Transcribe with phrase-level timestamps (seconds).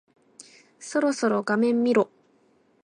[0.79, 2.09] そろそろ画面見ろ。